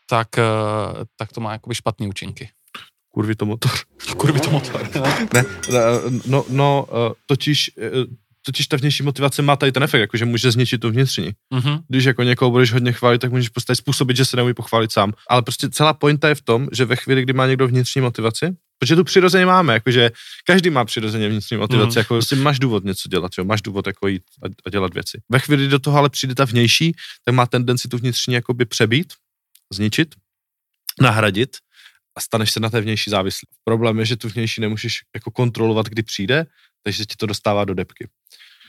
tak, 0.09 0.37
eh, 0.37 0.43
tak 1.15 1.31
to 1.31 1.41
má 1.41 1.51
jakoby 1.51 1.75
špatný 1.75 2.07
účinky. 2.07 2.49
Kurvy 3.11 3.35
to 3.35 3.45
motor. 3.45 3.71
Kurvy 4.17 4.39
to 4.39 4.51
motor. 4.51 4.89
ne, 5.33 5.45
no, 6.25 6.45
no, 6.49 6.87
eh, 6.91 7.13
totiž, 7.25 7.71
eh, 7.81 7.89
totiž 8.45 8.67
ta 8.67 8.77
vnější 8.77 9.03
motivace 9.03 9.41
má 9.41 9.55
tady 9.55 9.71
ten 9.71 9.83
efekt, 9.83 10.01
jakože 10.01 10.25
může 10.25 10.51
zničit 10.51 10.81
tu 10.81 10.89
vnitřní. 10.89 11.31
Mhm. 11.53 11.79
Když 11.87 12.03
jako 12.03 12.23
někoho 12.23 12.51
budeš 12.51 12.73
hodně 12.73 12.91
chválit, 12.91 13.19
tak 13.19 13.31
můžeš 13.31 13.49
prostě 13.49 13.75
způsobit, 13.75 14.17
že 14.17 14.25
se 14.25 14.37
neumí 14.37 14.53
pochválit 14.53 14.91
sám. 14.91 15.13
Ale 15.29 15.41
prostě 15.41 15.69
celá 15.69 15.93
pointa 15.93 16.29
je 16.29 16.35
v 16.35 16.41
tom, 16.41 16.67
že 16.71 16.85
ve 16.85 16.95
chvíli, 16.95 17.21
kdy 17.21 17.33
má 17.33 17.47
někdo 17.47 17.67
vnitřní 17.67 18.01
motivaci, 18.01 18.55
protože 18.79 18.95
tu 18.95 19.03
přirozeně 19.03 19.45
máme, 19.45 19.73
jakože 19.73 20.11
každý 20.45 20.69
má 20.69 20.85
přirozeně 20.85 21.29
vnitřní 21.29 21.57
motivaci, 21.57 21.97
mm. 21.97 21.99
jako 21.99 22.13
prostě 22.13 22.35
máš 22.35 22.59
důvod 22.59 22.83
něco 22.83 23.09
dělat, 23.09 23.31
jo? 23.37 23.45
máš 23.45 23.61
důvod 23.61 23.87
jako 23.87 24.07
jít 24.07 24.23
a, 24.43 24.47
a 24.65 24.69
dělat 24.69 24.93
věci. 24.93 25.21
Ve 25.29 25.39
chvíli, 25.39 25.63
kdy 25.63 25.71
do 25.71 25.79
toho 25.79 25.97
ale 25.97 26.09
přijde 26.09 26.35
ta 26.35 26.45
vnější, 26.45 26.95
tak 27.25 27.35
má 27.35 27.45
tendenci 27.45 27.87
tu 27.87 27.97
vnitřní 27.97 28.33
jakoby 28.33 28.65
přebít, 28.65 29.13
zničit, 29.73 30.15
nahradit 31.01 31.57
a 32.15 32.21
staneš 32.21 32.51
se 32.51 32.59
na 32.59 32.69
té 32.69 32.81
vnější 32.81 33.09
závislý. 33.09 33.47
Problém 33.63 33.99
je, 33.99 34.05
že 34.05 34.17
tu 34.17 34.29
vnější 34.29 34.61
nemůžeš 34.61 34.99
jako 35.15 35.31
kontrolovat, 35.31 35.85
kdy 35.85 36.03
přijde, 36.03 36.45
takže 36.83 37.05
ti 37.05 37.15
to 37.15 37.25
dostává 37.25 37.65
do 37.65 37.73
depky. 37.73 38.09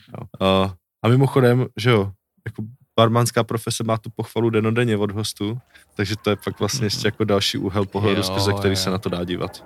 Jo. 0.09 0.27
Uh, 0.65 0.71
a 1.05 1.09
mimochodem, 1.09 1.67
že 1.77 1.91
jo, 1.91 2.13
jako 2.47 2.63
barmanská 2.97 3.45
profese 3.45 3.85
má 3.85 3.99
tu 3.99 4.11
pochvalu 4.17 4.51
denodenně 4.51 4.97
od 4.97 5.11
hostů, 5.11 5.59
takže 5.95 6.17
to 6.17 6.31
je 6.31 6.37
pak 6.45 6.61
vlastně 6.61 6.87
ještě 6.87 7.09
jako 7.09 7.25
další 7.25 7.59
úhel 7.59 7.87
pohledu, 7.87 8.17
Jo, 8.17 8.23
skrze 8.23 8.53
který 8.53 8.73
jo. 8.73 8.77
se 8.77 8.91
na 8.91 8.99
to 8.99 9.09
dá 9.09 9.25
dívat. 9.25 9.65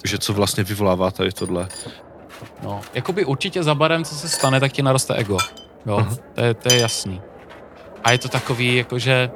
Takže 0.00 0.18
co 0.18 0.32
vlastně 0.32 0.64
vyvolává 0.64 1.10
tady 1.10 1.32
tohle. 1.32 1.68
No, 2.62 2.80
jakoby 2.94 3.24
určitě 3.24 3.62
za 3.62 3.74
barem, 3.74 4.04
co 4.04 4.14
se 4.14 4.28
stane, 4.28 4.60
tak 4.60 4.72
ti 4.72 4.82
naroste 4.82 5.14
ego. 5.14 5.38
Jo, 5.86 5.96
Aha. 5.96 6.16
to 6.34 6.40
je, 6.40 6.54
to 6.54 6.72
je 6.72 6.80
jasný. 6.80 7.20
A 8.04 8.12
je 8.12 8.18
to 8.18 8.28
takový, 8.28 8.76
jakože 8.76 9.30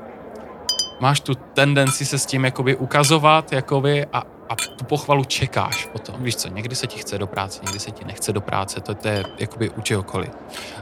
máš 1.01 1.21
tu 1.21 1.35
tendenci 1.35 2.05
se 2.05 2.19
s 2.19 2.27
tím 2.27 2.45
jakoby 2.45 2.77
ukazovat, 2.77 3.53
jakoby 3.53 4.07
a, 4.13 4.23
a 4.49 4.57
tu 4.57 4.85
pochvalu 4.85 5.25
čekáš 5.25 5.87
potom. 5.87 6.15
Víš 6.19 6.37
co, 6.37 6.49
někdy 6.49 6.77
se 6.77 6.87
ti 6.87 6.99
chce 6.99 7.19
do 7.19 7.27
práce, 7.27 7.61
někdy 7.65 7.79
se 7.79 7.91
ti 7.91 8.05
nechce 8.05 8.33
do 8.33 8.41
práce, 8.41 8.81
to, 8.81 8.95
to 8.95 9.09
je 9.09 9.25
jakoby 9.39 9.71
u 9.71 9.81
čehokoliv. 9.81 10.31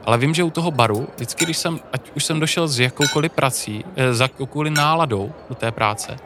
Ale 0.05 0.19
vím, 0.19 0.35
že 0.35 0.43
u 0.43 0.51
toho 0.51 0.71
baru, 0.71 1.09
vždycky, 1.15 1.45
když 1.45 1.57
jsem, 1.57 1.81
ať 1.93 2.11
už 2.17 2.25
jsem 2.25 2.41
došel 2.41 2.69
s 2.69 2.79
jakoukoliv 2.79 3.33
prací, 3.33 3.85
eh, 3.97 4.15
za 4.15 4.25
jakoukoliv 4.25 4.73
náladou 4.73 5.33
do 5.49 5.55
té 5.55 5.73
práce, 5.73 6.17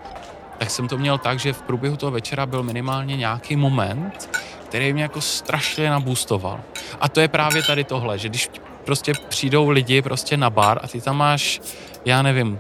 tak 0.59 0.71
jsem 0.71 0.89
to 0.89 0.99
měl 0.99 1.19
tak, 1.19 1.39
že 1.39 1.53
v 1.53 1.63
průběhu 1.63 1.97
toho 1.97 2.13
večera 2.13 2.47
byl 2.47 2.63
minimálně 2.63 3.17
nějaký 3.17 3.57
moment, 3.57 4.39
který 4.69 4.93
mě 4.93 5.03
jako 5.03 5.21
strašně 5.21 5.91
naboostoval. 5.91 6.61
A 7.01 7.09
to 7.09 7.21
je 7.21 7.29
právě 7.29 7.63
tady 7.63 7.85
tohle, 7.85 8.19
že 8.19 8.29
když 8.29 8.51
prostě 8.89 9.13
přijdou 9.29 9.69
lidi 9.69 10.03
prostě 10.03 10.37
na 10.37 10.51
bar 10.51 10.81
a 10.83 10.89
ty 10.89 11.01
tam 11.01 11.17
máš, 11.17 11.61
já 12.05 12.23
nevím, 12.23 12.53
uh, 12.53 12.59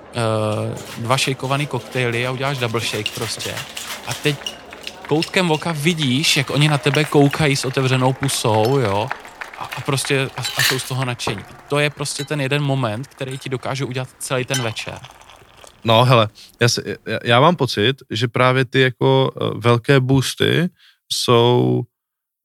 dva 0.99 1.17
šejkovaný 1.17 1.67
koktejly 1.67 2.27
a 2.27 2.31
uděláš 2.31 2.59
double 2.59 2.81
shake 2.81 3.11
prostě. 3.15 3.55
A 4.07 4.15
teď 4.15 4.37
koutkem 5.09 5.51
oka 5.51 5.73
vidíš, 5.73 6.37
jak 6.37 6.51
oni 6.51 6.69
na 6.69 6.79
tebe 6.79 7.05
koukají 7.05 7.57
s 7.57 7.65
otevřenou 7.65 8.13
pusou, 8.13 8.79
jo, 8.79 9.09
a, 9.59 9.65
a 9.65 9.81
prostě 9.81 10.31
a, 10.37 10.41
a 10.57 10.63
jsou 10.63 10.79
z 10.79 10.89
toho 10.89 11.05
nadšení. 11.05 11.45
To 11.69 11.79
je 11.79 11.91
prostě 11.91 12.25
ten 12.25 12.41
jeden 12.41 12.63
moment, 12.63 13.07
který 13.07 13.39
ti 13.39 13.49
dokáže 13.49 13.85
udělat 13.85 14.09
celý 14.19 14.45
ten 14.45 14.63
večer. 14.63 14.99
No 15.85 16.05
hele, 16.05 16.29
já, 16.61 16.69
se, 16.69 16.83
já, 17.07 17.19
já 17.25 17.41
mám 17.41 17.57
pocit, 17.57 17.97
že 18.11 18.29
právě 18.29 18.65
ty 18.65 18.81
jako 18.81 19.31
uh, 19.41 19.61
velké 19.61 20.01
boosty 20.01 20.69
jsou 21.13 21.83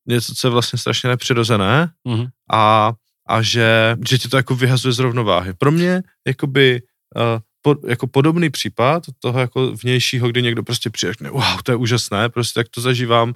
něco, 0.07 0.33
co 0.35 0.47
je 0.47 0.51
vlastně 0.51 0.79
strašně 0.79 1.09
nepřirozené 1.09 1.89
Mhm. 2.07 2.27
a, 2.51 2.93
a 3.27 3.41
že, 3.41 3.95
že 4.09 4.17
ti 4.17 4.29
to 4.29 4.37
jako 4.37 4.55
vyhazuje 4.55 4.91
z 4.91 4.99
rovnováhy. 4.99 5.53
Pro 5.53 5.71
mě 5.71 6.01
jakoby 6.27 6.81
uh, 7.15 7.39
po, 7.61 7.75
jako 7.87 8.07
podobný 8.07 8.49
případ 8.49 9.03
toho 9.19 9.39
jako 9.39 9.71
vnějšího, 9.71 10.27
kdy 10.29 10.41
někdo 10.41 10.63
prostě 10.63 10.89
přijde, 10.89 11.13
wow, 11.29 11.61
to 11.63 11.71
je 11.71 11.75
úžasné, 11.75 12.29
prostě 12.29 12.59
tak 12.59 12.69
to 12.69 12.81
zažívám, 12.81 13.33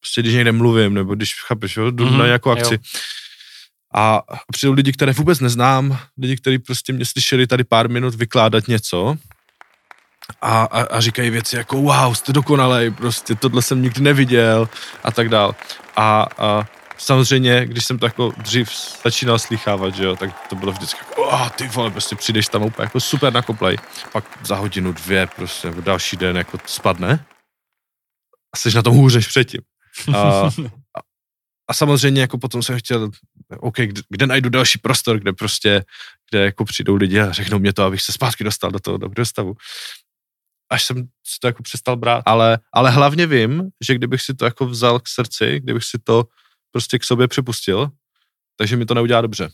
prostě 0.00 0.22
když 0.22 0.34
někde 0.34 0.52
mluvím, 0.52 0.94
nebo 0.94 1.14
když, 1.14 1.34
chápeš, 1.46 1.76
jo, 1.76 1.90
jdu 1.90 2.04
Mhm, 2.06 2.18
na 2.18 2.26
nějakou 2.26 2.50
jo. 2.50 2.56
akci. 2.56 2.78
A 3.94 4.22
přijdou 4.52 4.72
lidi, 4.72 4.92
které 4.92 5.12
vůbec 5.12 5.40
neznám, 5.40 5.98
lidi, 6.18 6.36
kteří 6.36 6.58
prostě 6.58 6.92
mě 6.92 7.04
slyšeli 7.04 7.46
tady 7.46 7.64
pár 7.64 7.90
minut 7.90 8.14
vykládat 8.14 8.68
něco 8.68 9.16
a, 10.42 10.62
a, 10.62 10.82
a 10.82 11.00
říkají 11.00 11.30
věci 11.30 11.56
jako 11.56 11.76
wow, 11.76 12.14
jste 12.14 12.32
dokonalej, 12.32 12.90
prostě 12.90 13.34
tohle 13.34 13.62
jsem 13.62 13.82
nikdy 13.82 14.00
neviděl 14.00 14.68
a 15.04 15.10
tak 15.10 15.28
dál. 15.28 15.54
A, 15.96 16.26
a 16.38 16.66
samozřejmě, 16.98 17.66
když 17.66 17.84
jsem 17.84 17.98
to 17.98 18.06
jako 18.06 18.32
dřív 18.38 18.70
začínal 19.04 19.38
slychávat, 19.38 19.94
že 19.94 20.04
jo, 20.04 20.16
tak 20.16 20.48
to 20.48 20.56
bylo 20.56 20.72
vždycky 20.72 21.00
jako, 21.08 21.22
oh, 21.22 21.48
ty 21.50 21.68
vole, 21.68 21.90
prostě 21.90 22.16
přijdeš 22.16 22.48
tam 22.48 22.62
úplně 22.62 22.84
jako 22.84 23.00
super 23.00 23.32
na 23.32 23.42
koplej. 23.42 23.78
Pak 24.12 24.46
za 24.46 24.56
hodinu, 24.56 24.92
dvě, 24.92 25.26
prostě, 25.26 25.68
nebo 25.68 25.80
další 25.80 26.16
den 26.16 26.36
jako 26.36 26.58
spadne 26.66 27.26
a 28.54 28.56
jsi 28.56 28.76
na 28.76 28.82
tom 28.82 28.96
hůř 28.96 29.14
než 29.14 29.28
předtím. 29.28 29.60
A, 30.14 30.18
a, 30.18 30.50
a 31.68 31.74
samozřejmě 31.74 32.20
jako 32.20 32.38
potom 32.38 32.62
jsem 32.62 32.78
chtěl, 32.78 33.10
OK, 33.58 33.76
kde, 33.76 34.02
kde 34.08 34.26
najdu 34.26 34.50
další 34.50 34.78
prostor, 34.78 35.18
kde 35.18 35.32
prostě, 35.32 35.84
kde 36.30 36.44
jako 36.44 36.64
přijdou 36.64 36.94
lidi 36.94 37.20
a 37.20 37.32
řeknou 37.32 37.58
mě 37.58 37.72
to, 37.72 37.84
abych 37.84 38.02
se 38.02 38.12
zpátky 38.12 38.44
dostal 38.44 38.70
do 38.70 38.78
toho 38.78 38.98
dobrého 38.98 39.26
stavu. 39.26 39.54
Až 40.70 40.84
jsem 40.84 40.96
si 41.26 41.38
to 41.40 41.46
jako 41.46 41.62
přestal 41.62 41.96
brát. 41.96 42.22
Ale, 42.26 42.58
ale 42.72 42.90
hlavně 42.90 43.26
vím, 43.26 43.62
že 43.84 43.94
kdybych 43.94 44.22
si 44.22 44.34
to 44.34 44.44
jako 44.44 44.66
vzal 44.66 45.00
k 45.00 45.08
srdci, 45.08 45.60
kdybych 45.60 45.84
si 45.84 45.98
to 46.04 46.24
prostě 46.76 46.98
k 46.98 47.04
sobě 47.04 47.28
připustil, 47.28 47.90
takže 48.56 48.76
mi 48.76 48.86
to 48.86 48.94
neudělá 48.94 49.20
dobře. 49.20 49.48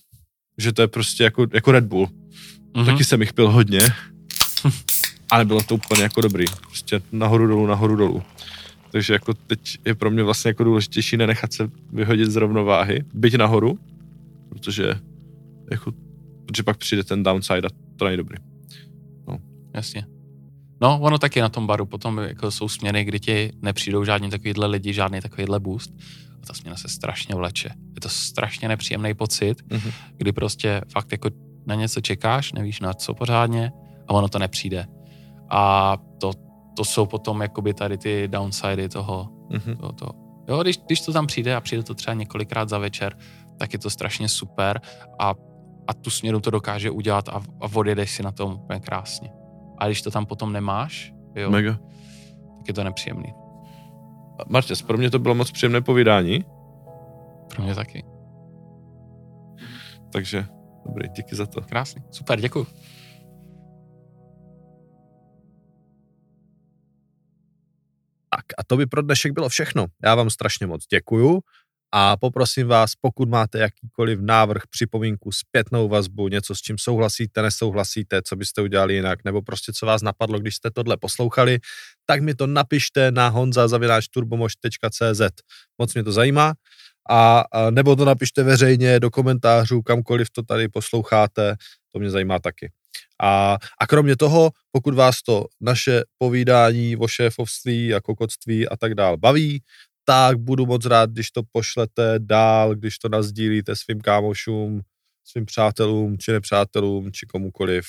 Že 0.58 0.72
to 0.72 0.82
je 0.82 0.88
prostě 0.88 1.24
jako, 1.24 1.46
jako 1.52 1.72
Red 1.72 1.84
Bull. 1.84 2.08
Mhm. 2.76 2.86
Taky 2.86 3.04
jsem 3.04 3.20
jich 3.20 3.32
pil 3.32 3.50
hodně. 3.50 3.80
A 5.30 5.38
nebylo 5.38 5.62
to 5.62 5.74
úplně 5.74 6.02
jako 6.02 6.20
dobrý. 6.20 6.44
Prostě 6.60 7.02
nahoru 7.12 7.46
dolů, 7.46 7.66
nahoru 7.66 7.96
dolů. 7.96 8.22
Takže 8.92 9.12
jako 9.12 9.34
teď 9.34 9.78
je 9.84 9.94
pro 9.94 10.10
mě 10.10 10.22
vlastně 10.22 10.48
jako 10.48 10.64
důležitější 10.64 11.16
nenechat 11.16 11.52
se 11.52 11.70
vyhodit 11.92 12.30
z 12.30 12.36
rovnováhy, 12.36 13.04
byť 13.14 13.34
nahoru, 13.34 13.78
protože 14.48 14.94
jako, 15.70 15.92
protože 16.46 16.62
pak 16.62 16.76
přijde 16.76 17.04
ten 17.04 17.22
downside 17.22 17.68
a 17.68 17.70
to 17.96 18.04
není 18.04 18.16
dobrý. 18.16 18.36
Jasně. 19.74 20.06
No, 20.80 20.98
ono 21.00 21.18
taky 21.18 21.40
na 21.40 21.48
tom 21.48 21.66
baru 21.66 21.86
potom 21.86 22.18
jako 22.18 22.50
jsou 22.50 22.68
směny, 22.68 23.04
kdy 23.04 23.20
ti 23.20 23.52
nepřijdou 23.62 24.04
žádní 24.04 24.30
takovýhle 24.30 24.66
lidi, 24.66 24.92
žádný 24.92 25.20
takovýhle 25.20 25.60
boost. 25.60 25.94
A 26.42 26.46
ta 26.46 26.54
směna 26.54 26.76
se 26.76 26.88
strašně 26.88 27.34
vleče. 27.34 27.68
Je 27.94 28.00
to 28.00 28.08
strašně 28.08 28.68
nepříjemný 28.68 29.14
pocit, 29.14 29.62
Mhm. 29.72 29.90
kdy 30.16 30.32
prostě 30.32 30.80
fakt 30.92 31.12
jako 31.12 31.28
na 31.66 31.74
něco 31.74 32.00
čekáš, 32.00 32.52
nevíš 32.52 32.80
na 32.80 32.94
co 32.94 33.14
pořádně 33.14 33.72
a 34.08 34.12
ono 34.14 34.28
to 34.28 34.38
nepřijde. 34.38 34.86
A 35.50 35.96
to, 36.20 36.30
to 36.76 36.84
jsou 36.84 37.06
potom 37.06 37.40
jakoby 37.40 37.74
tady 37.74 37.98
ty 37.98 38.28
downsidy 38.28 38.88
toho, 38.88 39.28
Mhm. 39.50 39.76
toho, 39.76 39.92
toho. 39.92 40.12
Jo, 40.48 40.62
když, 40.62 40.78
když 40.86 41.00
to 41.00 41.12
tam 41.12 41.26
přijde 41.26 41.56
a 41.56 41.60
přijde 41.60 41.82
to 41.82 41.94
třeba 41.94 42.14
několikrát 42.14 42.68
za 42.68 42.78
večer, 42.78 43.16
tak 43.58 43.72
je 43.72 43.78
to 43.78 43.90
strašně 43.90 44.28
super 44.28 44.80
a, 45.18 45.34
a 45.88 45.94
tu 45.94 46.10
směru 46.10 46.40
to 46.40 46.50
dokáže 46.50 46.90
udělat 46.90 47.28
a, 47.28 47.32
a 47.60 47.68
odjedeš 47.74 48.10
si 48.10 48.22
na 48.22 48.32
tom 48.32 48.52
úplně 48.52 48.80
krásně. 48.80 49.30
A 49.78 49.86
když 49.86 50.02
to 50.02 50.10
tam 50.10 50.26
potom 50.26 50.52
nemáš, 50.52 51.12
jo, 51.34 51.50
Mega. 51.50 51.72
tak 52.58 52.68
je 52.68 52.74
to 52.74 52.84
nepříjemný. 52.84 53.32
Martěs, 54.48 54.82
pro 54.82 54.98
mě 54.98 55.10
to 55.10 55.18
bylo 55.18 55.34
moc 55.34 55.50
příjemné 55.50 55.80
povídání, 55.80 56.44
Pro 57.54 57.62
mě 57.62 57.74
taky. 57.74 58.04
takže 60.12 60.46
dobrý, 60.86 61.08
díky 61.08 61.36
za 61.36 61.46
to. 61.46 61.60
Krásný. 61.60 62.02
Super, 62.10 62.40
děkuji. 62.40 62.66
Tak 68.30 68.44
a 68.58 68.64
to 68.66 68.76
by 68.76 68.86
pro 68.86 69.02
dnešek 69.02 69.32
bylo 69.32 69.48
všechno. 69.48 69.86
Já 70.04 70.14
vám 70.14 70.30
strašně 70.30 70.66
moc 70.66 70.86
děkuju 70.86 71.40
a 71.94 72.16
poprosím 72.16 72.66
vás, 72.66 72.92
pokud 73.00 73.28
máte 73.28 73.58
jakýkoliv 73.58 74.20
návrh, 74.20 74.62
připomínku, 74.70 75.32
zpětnou 75.32 75.88
vazbu, 75.88 76.28
něco 76.28 76.54
s 76.54 76.60
čím 76.60 76.78
souhlasíte, 76.78 77.42
nesouhlasíte, 77.42 78.22
co 78.22 78.36
byste 78.36 78.62
udělali 78.62 78.94
jinak, 78.94 79.24
nebo 79.24 79.42
prostě 79.42 79.72
co 79.72 79.86
vás 79.86 80.02
napadlo, 80.02 80.38
když 80.38 80.56
jste 80.56 80.70
tohle 80.70 80.96
poslouchali, 80.96 81.58
tak 82.06 82.22
mi 82.22 82.34
to 82.34 82.46
napište 82.46 83.10
na 83.10 83.28
honzazavináčturbomož.cz. 83.28 85.20
Moc 85.78 85.94
mě 85.94 86.04
to 86.04 86.12
zajímá 86.12 86.54
a, 87.10 87.44
a 87.52 87.70
nebo 87.70 87.96
to 87.96 88.04
napište 88.04 88.42
veřejně 88.42 89.00
do 89.00 89.10
komentářů, 89.10 89.82
kamkoliv 89.82 90.30
to 90.30 90.42
tady 90.42 90.68
posloucháte, 90.68 91.56
to 91.92 91.98
mě 91.98 92.10
zajímá 92.10 92.38
taky. 92.38 92.70
A, 93.22 93.58
a 93.80 93.86
kromě 93.86 94.16
toho, 94.16 94.50
pokud 94.70 94.94
vás 94.94 95.22
to 95.22 95.46
naše 95.60 96.02
povídání 96.18 96.96
o 96.96 97.08
šéfovství 97.08 97.94
a 97.94 98.00
kokotství 98.00 98.68
a 98.68 98.76
tak 98.76 98.94
dál 98.94 99.16
baví, 99.16 99.62
tak 100.04 100.38
budu 100.38 100.66
moc 100.66 100.86
rád, 100.86 101.10
když 101.10 101.30
to 101.30 101.42
pošlete 101.52 102.14
dál, 102.18 102.74
když 102.74 102.98
to 102.98 103.08
nazdílíte 103.08 103.76
svým 103.76 104.00
kámošům, 104.00 104.80
svým 105.24 105.46
přátelům, 105.46 106.18
či 106.18 106.32
nepřátelům, 106.32 107.12
či 107.12 107.26
komukoliv, 107.26 107.86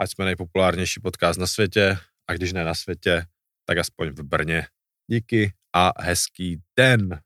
ať 0.00 0.10
jsme 0.10 0.24
nejpopulárnější 0.24 1.00
podcast 1.00 1.40
na 1.40 1.46
světě, 1.46 1.98
a 2.30 2.32
když 2.32 2.52
ne 2.52 2.64
na 2.64 2.74
světě, 2.74 3.26
tak 3.64 3.78
aspoň 3.78 4.08
v 4.08 4.22
Brně. 4.22 4.66
Díky 5.10 5.52
a 5.74 6.02
hezký 6.02 6.60
den. 6.78 7.20